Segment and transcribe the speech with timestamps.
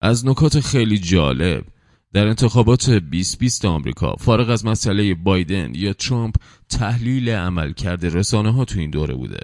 [0.00, 1.64] از نکات خیلی جالب
[2.12, 6.34] در انتخابات 2020 آمریکا فارغ از مسئله بایدن یا ترامپ
[6.68, 9.40] تحلیل عمل کرده رسانه ها تو این دوره بوده.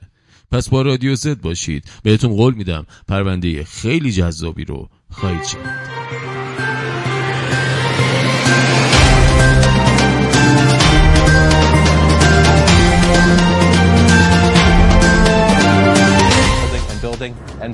[0.51, 1.85] پس با رادیو زد باشید.
[2.03, 5.59] بهتون قول میدم پرونده خیلی جذابی رو خواهید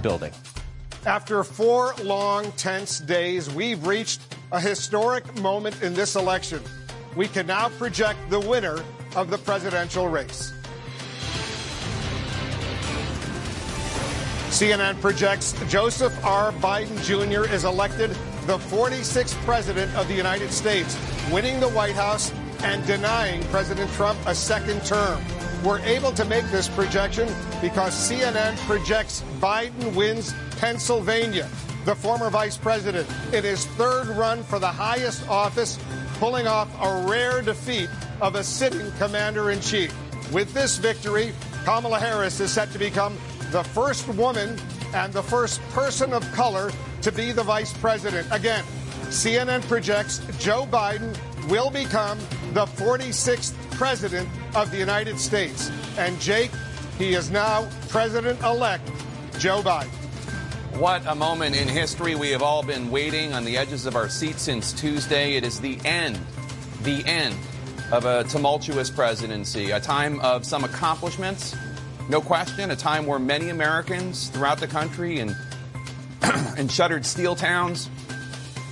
[0.02, 0.59] building.
[1.06, 4.20] After four long, tense days, we've reached
[4.52, 6.60] a historic moment in this election.
[7.16, 8.84] We can now project the winner
[9.16, 10.52] of the presidential race.
[14.50, 16.52] CNN projects Joseph R.
[16.52, 17.50] Biden Jr.
[17.50, 18.10] is elected
[18.46, 20.98] the 46th president of the United States,
[21.32, 22.30] winning the White House
[22.62, 25.18] and denying President Trump a second term.
[25.64, 27.28] We're able to make this projection
[27.60, 31.48] because CNN projects Biden wins Pennsylvania,
[31.84, 35.78] the former vice president, in his third run for the highest office,
[36.14, 37.90] pulling off a rare defeat
[38.22, 39.94] of a sitting commander in chief.
[40.32, 43.18] With this victory, Kamala Harris is set to become
[43.50, 44.58] the first woman
[44.94, 46.70] and the first person of color
[47.02, 48.26] to be the vice president.
[48.30, 48.64] Again,
[49.08, 51.14] CNN projects Joe Biden
[51.48, 52.18] will become
[52.52, 55.70] the 46th president of the United States.
[55.96, 56.50] And Jake,
[56.98, 58.90] he is now President elect
[59.38, 59.88] Joe Biden.
[60.78, 62.14] What a moment in history.
[62.14, 65.34] We have all been waiting on the edges of our seats since Tuesday.
[65.36, 66.18] It is the end,
[66.82, 67.36] the end
[67.92, 71.56] of a tumultuous presidency, a time of some accomplishments,
[72.08, 75.36] no question, a time where many Americans throughout the country and
[76.58, 77.90] in shuttered steel towns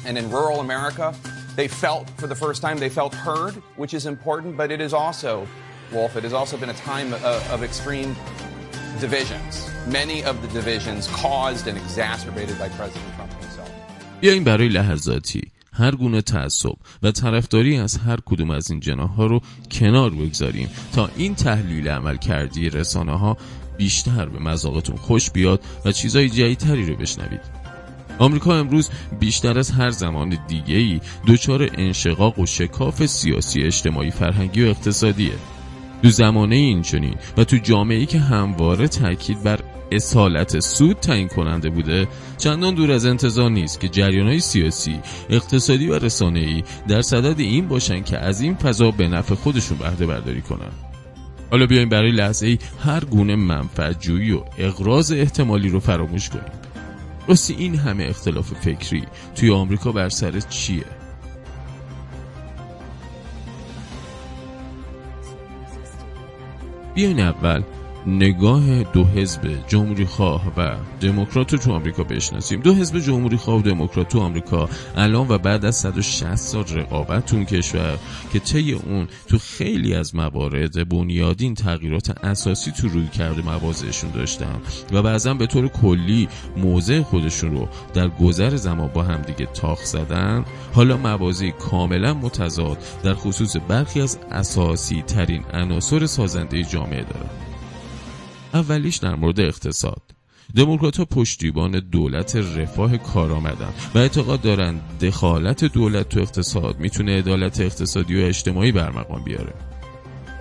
[0.04, 1.14] and in rural America
[1.58, 4.92] they felt for the first time, they felt heard, which is important, but it is
[5.02, 5.32] also,
[5.94, 8.10] Wolf, it has also been a time of, of extreme
[9.04, 9.52] divisions.
[10.00, 13.70] Many of the divisions caused and exacerbated by President Trump himself.
[14.20, 15.42] بیاین برای لحظاتی
[15.72, 20.68] هر گونه تعصب و طرفداری از هر کدوم از این جناح ها رو کنار بگذاریم
[20.92, 23.36] تا این تحلیل عمل کردی رسانه ها
[23.76, 27.57] بیشتر به مذاقتون خوش بیاد و چیزای جدیدتری رو بشنوید
[28.18, 28.90] آمریکا امروز
[29.20, 35.32] بیشتر از هر زمان دیگه‌ای دچار انشقاق و شکاف سیاسی اجتماعی فرهنگی و اقتصادیه.
[36.02, 39.58] دو زمانه اینچنین و تو جامعه‌ای که همواره تاکید بر
[39.92, 42.08] اصالت سود تعیین کننده بوده
[42.38, 45.00] چندان دور از انتظار نیست که جریانهای سیاسی
[45.30, 50.06] اقتصادی و رسانه‌ای در صدد این باشن که از این فضا به نفع خودشون بهره
[50.06, 50.72] برداری کنن.
[51.50, 56.67] حالا بیایم برای لحظه ای هر گونه منفعت و اقراض احتمالی رو فراموش کنیم.
[57.28, 60.84] راستی این همه اختلاف فکری توی آمریکا بر سر چیه؟
[66.94, 67.62] بیاین اول
[68.08, 72.60] نگاه دو حزب جمهوری خواه و دموکرات تو آمریکا بشناسیم.
[72.60, 77.26] دو حزب جمهوری خواه و دموکرات تو آمریکا الان و بعد از 160 سال رقابت
[77.26, 77.98] تو کشور
[78.32, 84.60] که طی اون تو خیلی از موارد بنیادین تغییرات اساسی تو روی کرده موازهشون داشتن
[84.92, 90.44] و بعضا به طور کلی موضع خودشون رو در گذر زمان با همدیگه تاخ زدن.
[90.72, 97.30] حالا موازی کاملا متضاد در خصوص برخی از اساسی ترین عناصر سازنده جامعه دارن
[98.54, 100.02] اولیش در مورد اقتصاد.
[100.56, 107.18] دموکرات ها پشتیبان دولت رفاه کار آمدن و اعتقاد دارند دخالت دولت تو اقتصاد می‌تونه
[107.18, 109.54] عدالت اقتصادی و اجتماعی برمقام بیاره.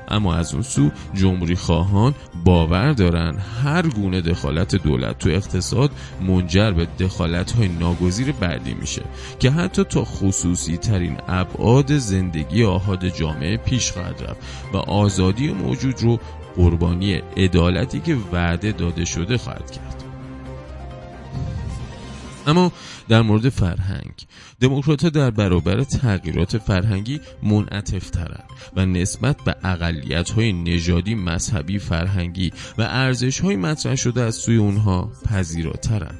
[0.07, 5.91] اما از اون سو جمهوری خواهان باور دارن هر گونه دخالت دولت تو اقتصاد
[6.21, 9.01] منجر به دخالت های ناگزیر بعدی میشه
[9.39, 14.41] که حتی تا خصوصی ترین ابعاد زندگی آهاد جامعه پیش خواهد رفت
[14.73, 16.19] و آزادی موجود رو
[16.57, 20.03] قربانی عدالتی که وعده داده شده خواهد کرد.
[22.47, 22.71] اما
[23.09, 24.13] در مورد فرهنگ
[24.59, 28.43] دموکرات در برابر تغییرات فرهنگی منعطف ترن
[28.75, 34.55] و نسبت به اقلیت های نژادی مذهبی فرهنگی و ارزش های مطرح شده از سوی
[34.55, 36.15] اونها پذیراترن.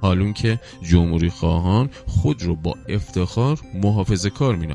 [0.00, 4.66] حالون که جمهوری خواهان خود رو با افتخار محافظه کار می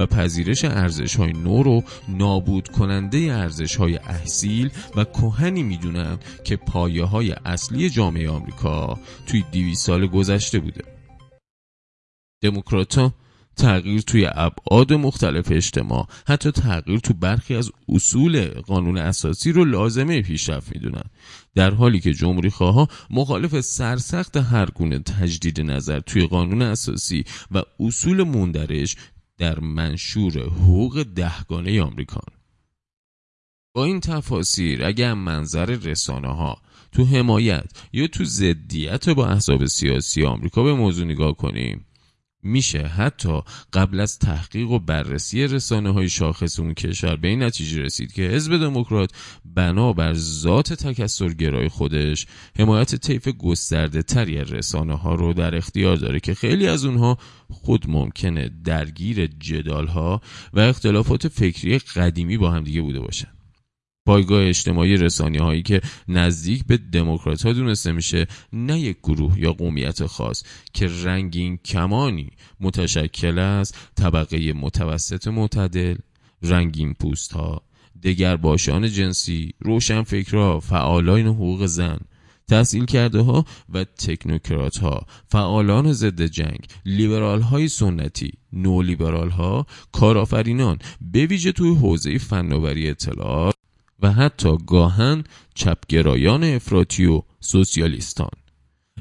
[0.00, 6.56] و پذیرش ارزش های نو رو نابود کننده ارزش های احسیل و کهنی می‌دونن که
[6.56, 10.84] پایه های اصلی جامعه آمریکا توی دیوی سال گذشته بوده.
[12.42, 13.14] دموکراتا
[13.56, 20.22] تغییر توی ابعاد مختلف اجتماع حتی تغییر تو برخی از اصول قانون اساسی رو لازمه
[20.22, 21.04] پیشرفت می‌دونن.
[21.54, 27.62] در حالی که جمهوری خواه مخالف سرسخت هر گونه تجدید نظر توی قانون اساسی و
[27.80, 28.96] اصول مندرج
[29.40, 32.28] در منشور حقوق دهگانه آمریکان.
[33.74, 40.24] با این تفاسیر اگر منظر رسانه ها تو حمایت یا تو ضدیت با احزاب سیاسی
[40.24, 41.86] آمریکا به موضوع نگاه کنیم
[42.42, 42.82] میشه.
[42.82, 43.40] حتی
[43.72, 48.22] قبل از تحقیق و بررسی رسانه های شاخص اون کشور به این نتیجه رسید که
[48.22, 49.10] حزب دموکرات
[49.44, 52.26] بنابر ذات تکسرگرای خودش
[52.58, 57.18] حمایت طیف گسترده تری از رسانه ها رو در اختیار داره که خیلی از اونها
[57.50, 60.20] خود ممکنه درگیر جدال ها
[60.52, 63.39] و اختلافات فکری قدیمی با همدیگه بوده باشن.
[64.10, 69.52] پایگاه اجتماعی رسانی هایی که نزدیک به دموکرات ها دونسته میشه نه یک گروه یا
[69.52, 70.42] قومیت خاص.
[70.72, 72.30] که رنگین کمانی
[72.60, 75.96] متشکل از طبقه متوسط معتدل
[76.42, 77.62] رنگین پوست ها
[78.02, 81.98] دگر باشان جنسی روشن فکرها فعالان حقوق زن
[82.48, 89.66] تحصیل کرده ها و تکنوکرات ها فعالان ضد جنگ لیبرال های سنتی نو لیبرال ها
[89.92, 93.54] کارآفرینان به ویژه توی حوزه فناوری اطلاعات.
[94.02, 95.24] و حتی گاهن
[95.54, 98.30] چپگرایان افراطی و سوسیالیستان.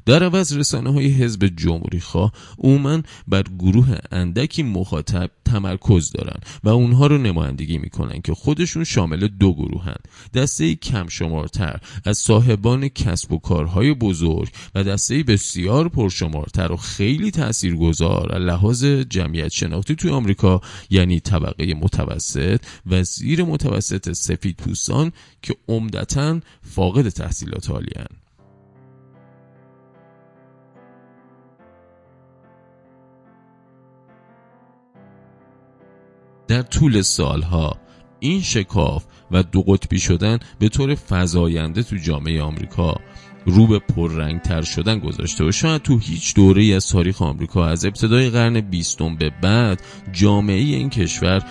[0.06, 6.70] در عوض رسانه های حزب جمهوری خواه عموما بر گروه اندکی مخاطب تمرکز دارن و
[6.70, 9.96] اونها رو نمایندگی می‌کنن که خودشون شامل دو گروهن
[10.34, 17.32] دسته کم شمارتر از صاحبان کسب و کارهای بزرگ و دسته بسیار پرشمارتر و خیلی
[17.32, 25.12] تاثیرگذار لحاظ جمعیت شناختی توی آمریکا یعنی طبقه متوسط و زیر متوسط سفید پوستان
[25.42, 28.08] که عمدتا فاقد تحصیلات عالیان
[36.50, 37.78] در طول سالها
[38.20, 42.96] این شکاف و دو قطبی شدن به طور فضاینده تو جامعه آمریکا
[43.46, 48.30] رو به پررنگتر شدن گذاشته و شاید تو هیچ دوره از تاریخ آمریکا از ابتدای
[48.30, 49.82] قرن بیستم به بعد
[50.12, 51.44] جامعه این کشور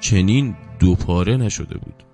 [0.00, 2.04] چنین دوپاره نشده بود.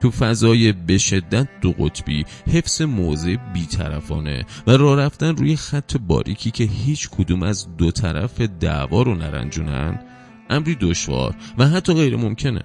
[0.00, 6.50] تو فضای به شدت دو قطبی حفظ موضع بیطرفانه و راه رفتن روی خط باریکی
[6.50, 10.07] که هیچ کدوم از دو طرف دعوا رو نرنجونن
[10.50, 12.62] امری دشوار و حتی غیر ممکنه.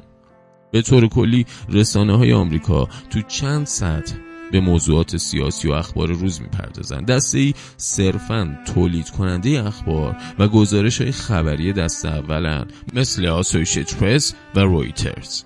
[0.72, 4.16] به طور کلی رسانه های آمریکا تو چند سطح
[4.52, 7.06] به موضوعات سیاسی و اخبار روز می‌پردازند.
[7.06, 14.34] دسته ای صرفا تولید کننده اخبار و گزارش های خبری دست اولن مثل آسوشیتد پرس
[14.56, 15.44] و رویترز.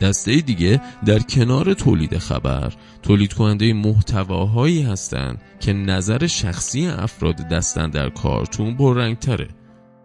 [0.00, 2.72] دسته دیگه در کنار تولید خبر
[3.02, 9.48] تولید کننده محتواهایی هستند که نظر شخصی افراد دست‌اندرکارشون پررنگتره.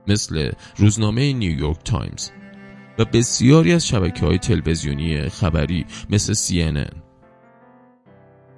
[0.08, 2.30] مثل روزنامه نیویورک تایمز
[3.00, 6.96] و بسیاری از شبکه های تلویزیونی خبری مثل CNN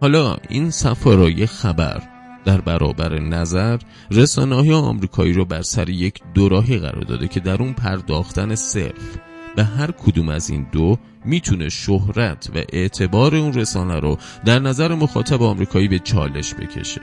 [0.01, 2.01] حالا این صف‌آرایی خبر
[2.45, 3.77] در برابر نظر
[4.11, 9.17] رسانه های آمریکایی رو بر سر یک دوراهی قرار داده که در اون پرداختن صرف
[9.55, 14.95] به هر کدوم از این دو می‌تونه شهرت و اعتبار اون رسانه رو در نظر
[14.95, 17.01] مخاطب آمریکایی به چالش بکشه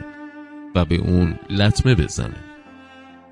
[0.75, 2.54] و به اون لطمه بزنه.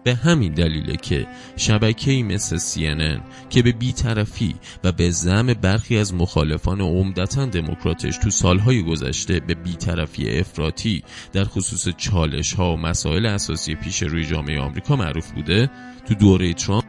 [0.05, 1.27] به همین دلیله که
[1.57, 3.21] شبکه‌ای مثل CNN
[3.51, 4.55] که به بیطرفی
[4.85, 11.03] و به زم برخی از مخالفان عمدتا دموکراتش تو سالهای گذشته به بیطرفی افراطی
[11.33, 15.71] در خصوص چالش ها و مسائل اساسی پیش روی جامعه آمریکا معروف بوده
[16.09, 16.85] تو دوره ترامپ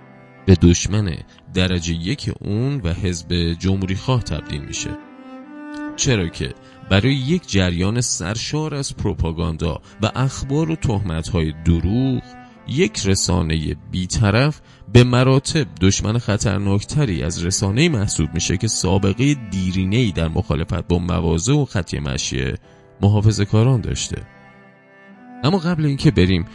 [0.45, 1.18] به دشمن
[1.54, 4.89] درجه یک اون و حزب جمهوری خواه تبدیل میشه.
[5.95, 6.54] چرا که
[6.89, 12.21] برای یک جریان سرشار از پروپاگاندا و اخبار و تهمت‌های دروغ
[12.68, 14.61] یک رسانه بیطرف
[14.94, 21.54] به مراتب دشمن خطرناکتری از رسانه محسوب میشه که سابقه دیرینهی در مخالفت با مواضع
[21.54, 22.57] و خطی مشیه
[23.02, 24.21] محافظ کاران داشته.
[25.44, 26.45] اما قبل اینکه بریم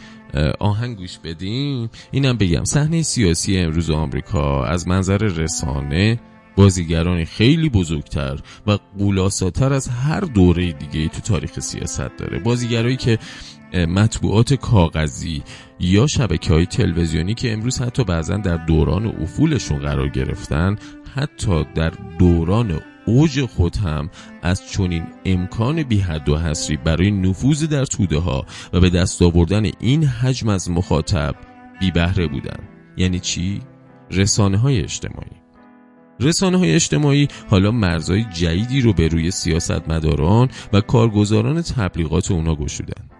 [0.59, 6.19] آهنگ گوش بدیم اینم بگم صحنه سیاسی امروز آمریکا از منظر رسانه
[6.55, 12.39] بازیگرانی خیلی بزرگتر و قولاساتر از هر دوره دیگه تو تاریخ سیاست داره.
[12.39, 13.19] بازیگرایی که
[13.73, 15.43] مطبوعات کاغذی
[15.79, 20.75] یا شبکه های تلویزیونی که امروز حتی بعضا در دوران افولشون قرار گرفتن
[21.15, 24.09] حتی در دوران اوج خود هم
[24.41, 29.21] از چنین امکان بی حد و حصری برای نفوذ در توده ها و به دست
[29.21, 31.35] آوردن این حجم از مخاطب
[31.79, 32.59] بی بهره بودن.
[32.97, 33.61] یعنی چی؟
[34.11, 35.39] رسانه های اجتماعی.
[36.19, 43.18] رسانه های اجتماعی حالا مرزهای جدیدی رو به روی سیاستمداران و کارگزاران تبلیغات اونا گشودن.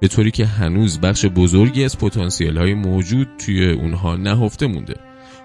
[0.00, 4.94] به طوری که هنوز بخش بزرگی از پتانسیل های موجود توی اونها نهفته مونده.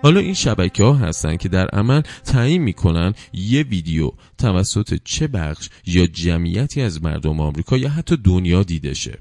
[0.04, 5.70] حالا این شبکه ها هستن که در عمل تعیین می‌کنن یه ویدیو توسط چه بخش
[5.86, 9.20] یا جمعیتی از مردم آمریکا یا حتی دنیا دیده شه.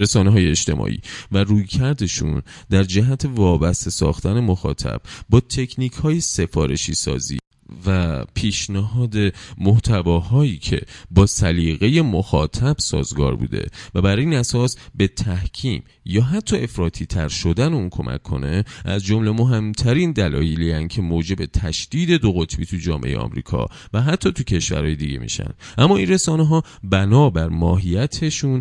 [0.00, 1.00] رسانه های اجتماعی
[1.32, 7.39] و رویکردشون در جهت وابسته ساختن مخاطب با تکنیک های سفارشی سازی
[7.86, 9.14] و پیشنهاد
[9.58, 16.56] محتواهایی که با سلیقه مخاطب سازگار بوده و بر این اساس به تحکیم یا حتی
[16.56, 22.66] افراطی تر شدن اون کمک کنه از جمله مهمترین دلایلی که موجب تشدید دو قطبی
[22.66, 25.50] تو جامعه آمریکا و حتی تو کشورهای دیگه میشن.
[25.78, 28.60] اما این رسانه ها بنابر ماهیتشون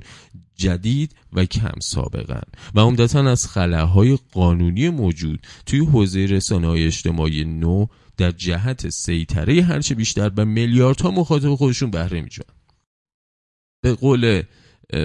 [0.56, 2.42] جدید و کم سابقن
[2.76, 7.86] و عمدتا از خلاهای قانونی موجود توی حوزه رسانه های اجتماعی نو
[8.20, 12.44] در جهت سیطره هرچه بیشتر و میلیاردها مخاطب خودشون بهره میجن
[13.84, 14.44] به قول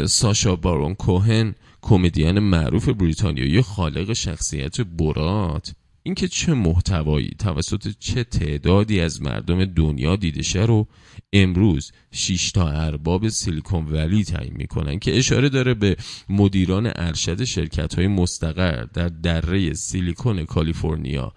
[0.06, 5.74] ساشا بارون کوهن کمدین معروف بریتانیایی خالق شخصیت برات.
[6.02, 10.86] اینکه چه محتوایی توسط چه تعدادی از مردم دنیا دیده رو
[11.32, 15.96] امروز 6 تا ارباب سیلیکون ولی تعیین می‌کنن که اشاره داره به
[16.28, 21.32] مدیران ارشد شرکت های مستقر در دره سیلیکون کالیفرنیا.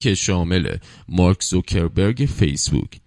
[0.00, 0.76] که شامل
[1.08, 3.00] مارک زوکربرگ فیسبوک،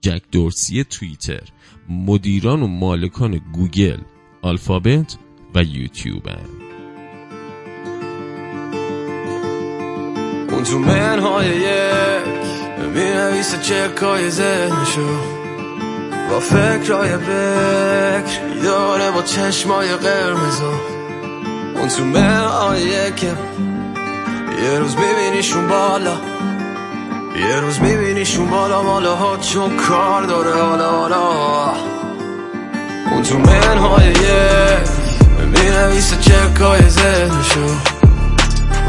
[0.00, 1.42] جک دورسی توییتر،
[1.88, 3.98] مدیران و مالکان گوگل،
[4.42, 5.16] آلفابت
[5.54, 6.28] و یوتیوب
[10.50, 12.46] اون تو منهای یک
[12.94, 15.18] می نویسه چک های ذهنشو.
[16.30, 20.72] با فکرهای بکر داره با چشمای قرمزو.
[21.74, 23.24] اون تو منهای یک
[24.62, 26.16] یه روز ببینیشون بالا.
[27.48, 31.22] یه روز میبینیشون بالا مالا ها چون کار داره حالا حالا.
[33.12, 34.88] اون تو منهای یک
[35.40, 37.66] می نویسه چک های ذهنشو.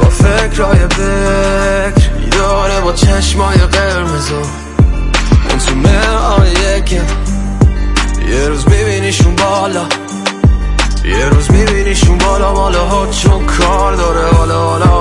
[0.01, 4.35] با فکرهای بکر داره با چشمای قرمزو
[5.49, 7.01] اون تو منهای یک
[8.29, 10.06] یه روز میبینیشون بالا.
[11.09, 14.35] یه روز میبینیشون بالا مالا ها چون کار داره.
[14.35, 14.97] حالا حالا.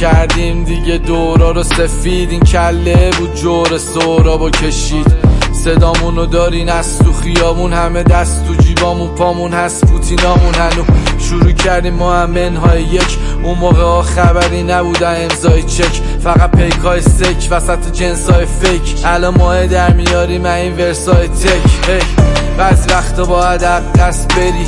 [0.00, 5.06] کردیم دیگه دورا رو سفید این کله بود جور سورا کشید.
[5.52, 10.84] صدامونو دارین از تو خیامون همه دست تو جیبامون پامون هست پوتینامون هنو
[11.18, 13.18] شروع کردیم ما منهای یک.
[13.42, 16.00] اون موقع ها خبری نبودن امضای چک.
[16.24, 18.96] فقط پیک های سک وسط جنس های فیک.
[19.04, 21.90] الان ماه در میاریم این ورسای تک.
[21.90, 24.66] هی بعض وقتا باید دست بری.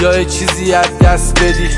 [0.00, 1.68] یا چیزی از دست بدی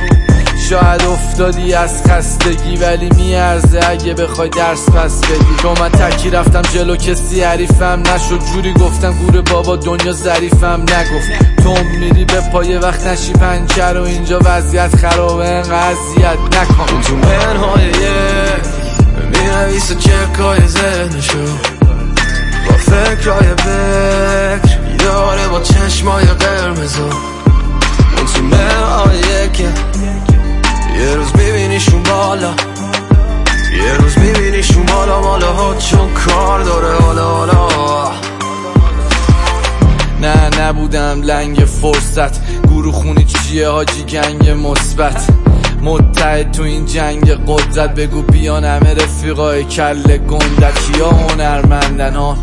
[0.68, 5.56] شاید افتادی از خستگی ولی میارزه اگه بخوای درس پس بدی.
[5.62, 8.40] چون من تکی رفتم جلو کسی حریفم نشد.
[8.54, 11.62] جوری گفتم گور بابا دنیا ظریفم نگفت.
[11.62, 14.40] تو میری به پای وقت نشی پنچر و اینجا.
[14.44, 15.96] وضعیت خرابه انقدر
[16.32, 17.00] نکن.
[17.00, 18.64] تو منهای یک
[19.32, 21.44] می‌نویسه چکای ذهنشو.
[22.68, 29.60] با فکرهای بکر یاره با چشمای قرمزو اون تو منهای یک
[30.98, 32.54] یه روز ببینیشون بالا.
[33.84, 38.10] یه روز ببینیشون بالا مالا ها چون کار داره حالا حالا.
[40.20, 42.40] نه نبودم لنگ فرصت.
[42.66, 45.28] گروه خونی چیه؟ حاجی گنگ مثبت.
[45.82, 52.36] متحد تو این جنگ قدرت بگو بیان همه رفیقای کل گندکی ها هنرمندن ها.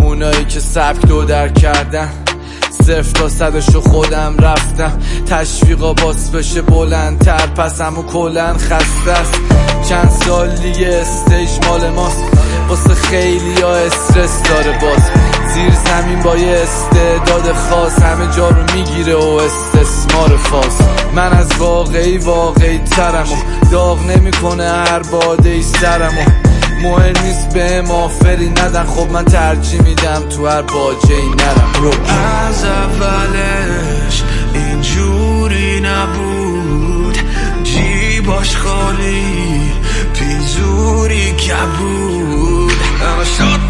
[0.00, 2.08] اونایی که سبک دو در کردن.
[2.70, 4.98] صرف تا صدشو خودم رفتم.
[5.30, 7.46] تشویقا باس بشه بلندتر.
[7.46, 9.34] پس همو کلن خسته است.
[9.88, 12.24] چند سال دیگه استیج مال ماست.
[12.68, 15.02] واسه خیلی ها استرس داره باز.
[15.54, 18.02] زیر زمین با یه استعداد خاص.
[18.02, 20.78] همه جا رو می‌گیره و استثمار فاس
[21.14, 26.48] من از واقعی واقعی ترم و داغ نمی‌کنه هر باده ای سرم و
[26.82, 28.84] مهم نیست به مافری ندن.
[28.84, 31.72] خب من ترجیح میدم تو هر باجه ای نرم.
[31.82, 31.90] رو.
[32.10, 34.22] از اولش
[34.54, 37.18] اینجوری نبود.
[37.64, 39.72] جیباش خالی
[40.14, 42.72] پیزوری کبود.
[43.02, 43.60] اما شد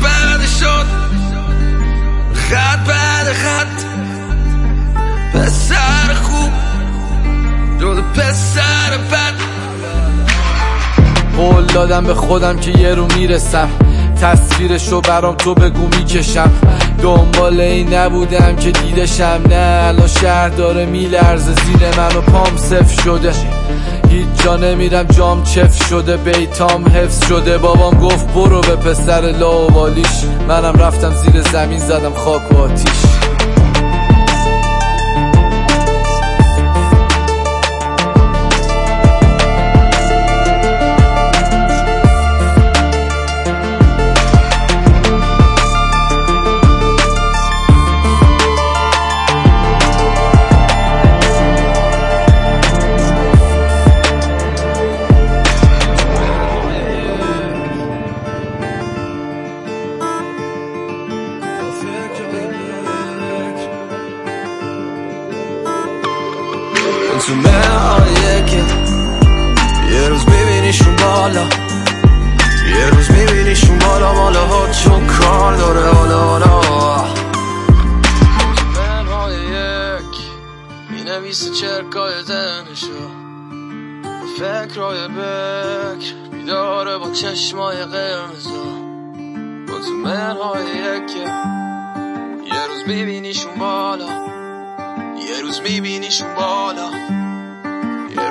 [11.79, 13.69] دادم به خودم که یه رو می‌رسم.
[14.23, 16.51] تصویرشو برام تو بگو می‌کشم.
[17.03, 19.41] دنبال این نبودم که دیدشم.
[19.49, 21.53] نه الان شهر داره میلرزه.
[21.53, 23.33] زیر من و پام صف شده.
[24.11, 26.17] هیچ جا نمیرم جام چف شده.
[26.17, 27.59] بیتام حفظ شده.
[27.59, 30.25] بابام گفت برو به پسر لاوالیش.
[30.49, 33.18] منم رفتم زیر زمین زدم خاک و آتیش.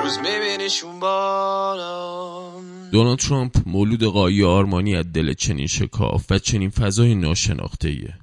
[0.08, 2.50] روز میبینیشون بالا
[2.92, 8.14] دونالد ترامپ مولود قایی آرمانی از دل چنین شکاف و چنین فضای ناشناخته ایه.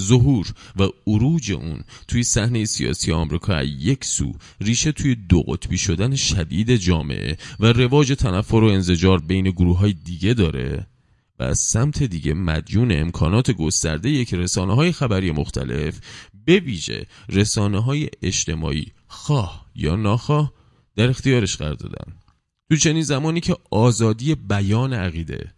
[0.00, 5.78] ظهور و عروج اون توی صحنه سیاسی آمریکا از یک سو ریشه توی دو قطبی
[5.78, 10.86] شدن شدید جامعه و رواج تنفر و انزجار بین گروه های دیگه داره
[11.38, 16.00] و از سمت دیگه مدیون امکانات گسترده یک رسانه های خبری مختلف
[16.44, 20.52] به ویژه رسانه های اجتماعی خواه یا ناخواه
[20.96, 22.12] در اختیارش قرار دادن.
[22.70, 25.52] تو چنین زمانی که آزادی بیان عقیده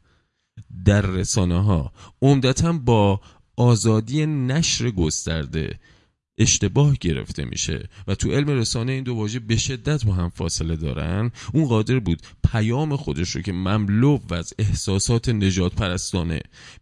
[0.85, 1.93] در رسانه ها
[2.23, 3.21] عمدتا با
[3.57, 5.79] آزادی نشر گسترده
[6.39, 10.77] اشتباه گرفته میشه و تو علم رسانه این دو واژه به شدت با هم فاصله
[10.77, 11.31] دارن.
[11.53, 16.41] اون قادر بود پیام خودش رو که مملو و از احساسات نجات پرستانه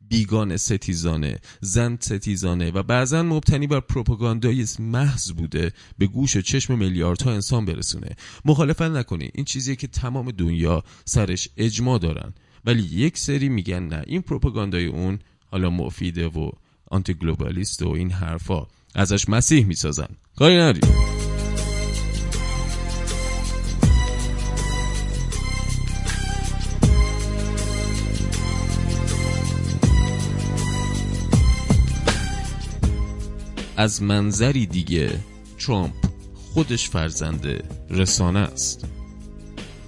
[0.08, 6.78] بیگان ستیزانه زن ستیزانه و بعضا مبتنی بر پروپاگاندای محض بوده به گوش و چشم
[6.78, 8.16] میلیاردها انسان برسونه.
[8.44, 12.34] مخالفت نکنی این چیزیه که تمام دنیا سرش اجماع دارن.
[12.64, 15.18] ولی یک سری میگن نه این پروپاگاندای اون
[15.50, 16.50] حالا مفیده و
[16.90, 18.66] آنتی گلوبالیست و این حرفا.
[18.96, 20.08] ازش مسیح می‌سازن.
[20.36, 20.80] کاری نری
[33.76, 35.20] از منظری دیگه
[35.58, 35.92] ترامپ
[36.34, 38.84] خودش فرزند رسانه است.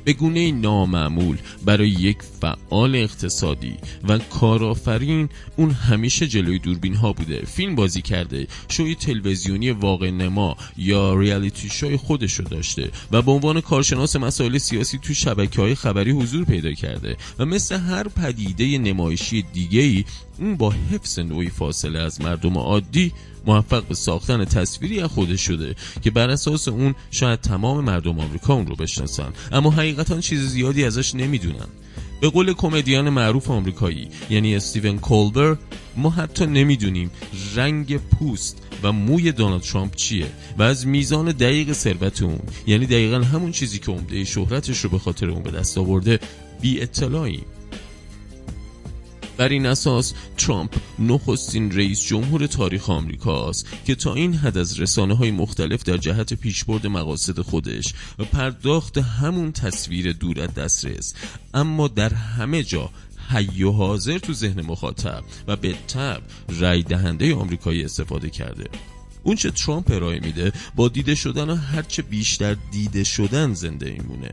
[0.08, 3.76] به گونه نامعمول برای یک فعال اقتصادی
[4.08, 7.42] و کارآفرین اون همیشه جلوی دوربین ها بوده.
[7.46, 13.32] فیلم بازی کرده شوی تلویزیونی واقع نما یا ریالیتی شوی خودش رو داشته و به
[13.32, 18.78] عنوان کارشناس مسائل سیاسی تو شبکه های خبری حضور پیدا کرده و مثل هر پدیده
[18.78, 20.04] نمایشی دیگه ای
[20.38, 23.12] اون با حفظ نوعی فاصله از مردم عادی
[23.46, 28.54] موفق به ساختن تصویری از خودش شده که بر اساس اون شاید تمام مردم آمریکا
[28.54, 29.32] اون رو بشناسن.
[29.52, 31.68] اما حقیقتا چیز زیادی ازش نمی‌دونن.
[32.20, 35.56] به قول کمدیان معروف آمریکایی یعنی استیون کولبر
[35.96, 37.10] ما حتی نمی‌دونیم
[37.54, 40.26] رنگ پوست و موی دونالد ترامپ چیه
[40.58, 44.98] و از میزان دقیق ثروت اون یعنی دقیقا همون چیزی که عمده شهرتش رو به
[44.98, 46.20] خاطر اون به دست آورده
[46.60, 47.44] بی اطلاعیم
[49.38, 55.16] بر این اساس ترامپ نخستین رئیس جمهور تاریخ آمریکاست که تا این حد از رسانه
[55.16, 61.14] های مختلف در جهت پیشبرد مقاصد خودش و پرداخت همون تصویر دور از دسترس.
[61.54, 62.90] اما در همه جا
[63.28, 68.64] حی و حاضر تو ذهن مخاطب و به تب رای دهنده آمریکایی استفاده کرده.
[69.22, 74.30] اون چه ترامپ ارائه میده با دیده شدن و هرچه بیشتر دیده شدن زنده ایمونه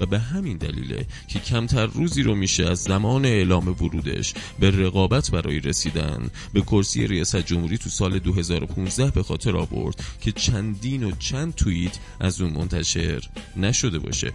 [0.00, 5.30] و به همین دلیله که کمتر روزی رو میشه از زمان اعلام ورودش به رقابت
[5.30, 11.10] برای رسیدن به کرسی ریاست جمهوری تو سال 2015 به خاطر آورد که چندین و
[11.18, 14.32] چند توییت از اون منتشر نشده باشه.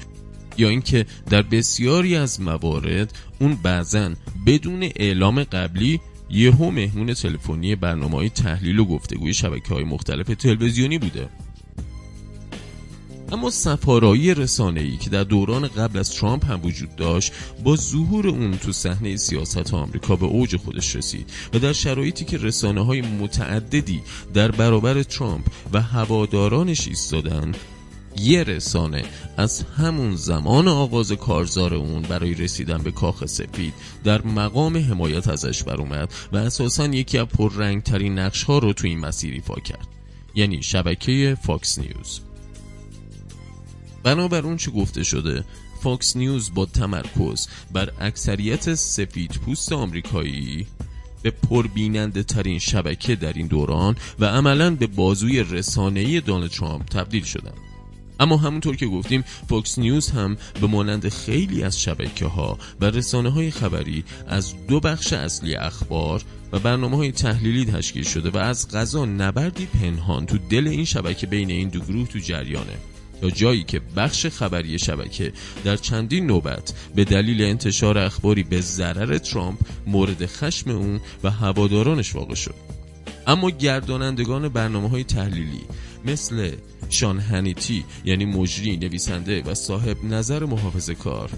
[0.58, 4.12] یا اینکه در بسیاری از موارد اون بعضا
[4.46, 6.00] بدون اعلام قبلی
[6.30, 11.30] یهو مهمون تلفنی برنامه های تحلیل و گفتگوی شبکه های مختلف تلویزیونی بوده.
[13.32, 17.34] اما سفارایی رسانه‌ای که در دوران قبل از ترامپ هم وجود داشت
[17.64, 22.38] با ظهور اون تو صحنه سیاست آمریکا به اوج خودش رسید و در شرایطی که
[22.38, 24.02] رسانه های متعددی
[24.34, 27.52] در برابر ترامپ و هوادارانش ایستادن
[28.20, 29.04] یه رسانه
[29.38, 35.64] از همون زمان آغاز کارزار اون برای رسیدن به کاخ سفید در مقام حمایت ازش
[35.64, 39.88] بر اومد و اساسا یکی از پررنگترین نقش ها رو تو این مسیر ایفا کرد.
[40.36, 42.22] یعنی شبکه فاکس نیوز.
[44.06, 45.44] بنابر اون چه گفته شده؟
[45.84, 50.68] فاکس نیوز با تمرکز بر اکثریت سفید پوست آمریکایی
[51.22, 57.24] به پربیننده ترین شبکه در این دوران و عملا به بازوی رسانه‌ای دونالد ترامپ تبدیل
[57.24, 57.54] شده
[58.20, 63.30] اما همونطور که گفتیم فاکس نیوز هم به مانند خیلی از شبکه ها و رسانه
[63.30, 68.72] های خبری از دو بخش اصلی اخبار و برنامه های تحلیلی تشکیل شده و از
[68.72, 72.95] غذا نبردی پنهان تو دل این شبکه بین این دو گروه تو جریانه.
[73.30, 75.34] جایی که بخش خبری شبکه
[75.64, 82.16] در چندین نوبت به دلیل انتشار اخباری به ضرر ترامپ مورد خشم اون و هوادارانش
[82.16, 82.56] واقع شد.
[83.28, 85.62] اما گردانندگان برنامه های تحلیلی
[86.06, 86.52] مثل
[86.90, 91.30] شان هنیتی یعنی مجری نویسنده و صاحب نظر محافظ کار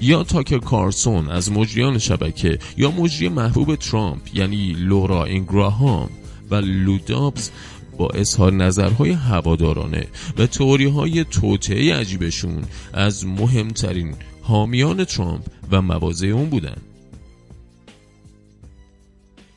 [0.00, 6.10] یا تاکر کارسون از مجریان شبکه یا مجری محبوب ترامپ یعنی لورا اینگراهام
[6.50, 7.50] و لودابز
[7.98, 10.06] با اظهار نظرهای هوادارانه
[10.38, 16.76] و توری های توطعه عجیبشون از مهمترین حامیان ترامپ و مواضع اون بودن.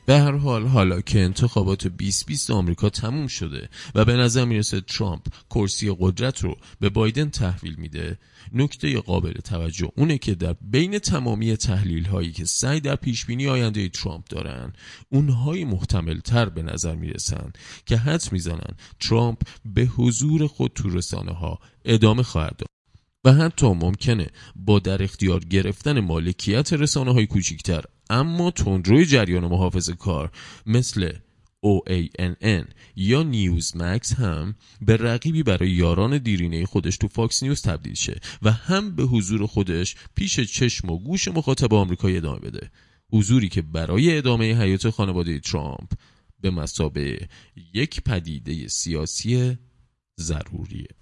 [0.08, 5.26] به هر حال حالا که انتخابات 2020 آمریکا تموم شده و به نظر می‌رسه ترامپ
[5.50, 8.18] کرسی قدرت رو به بایدن تحویل میده
[8.52, 13.48] نکته قابل توجه اونه که در بین تمامی تحلیل هایی که سعی در پیش بینی
[13.48, 14.72] آینده ترامپ دارن
[15.08, 17.52] اونهای محتمل تر به نظر می‌رسن
[17.86, 22.77] که حد می‌زنن ترامپ به حضور خود تو رسانه ها ادامه خواهد داد.
[23.24, 24.26] و حتی ممکنه
[24.56, 30.30] با در اختیار گرفتن مالکیت رسانه های کوچیکتر اما تندروی جریان محافظ کار
[30.66, 31.12] مثل
[31.66, 32.64] OANN
[32.96, 38.20] یا نیوز مکس هم به رقیبی برای یاران دیرینه خودش تو فاکس نیوز تبدیل شه
[38.42, 42.70] و هم به حضور خودش پیش چشم و گوش مخاطب آمریکایی ادامه بده.
[43.12, 45.92] حضوری که برای ادامه حیات خانواده ترامپ
[46.40, 47.28] به مسابه
[47.74, 49.58] یک پدیده سیاسی
[50.20, 50.97] ضروریه.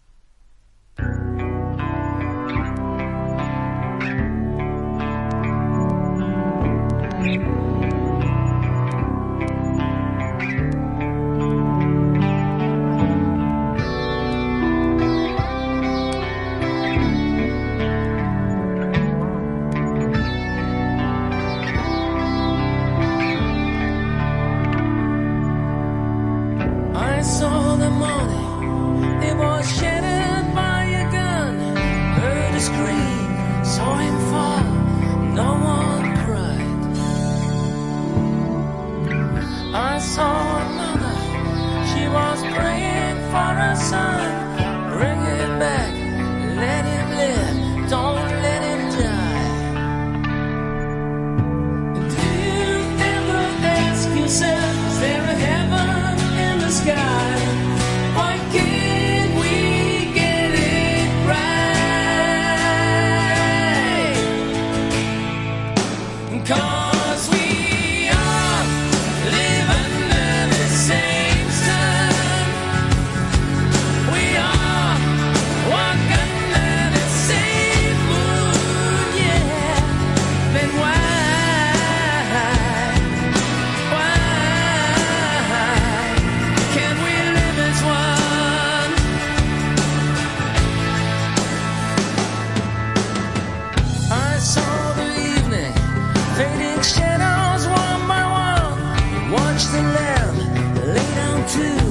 [99.56, 101.85] touch the land, lay down to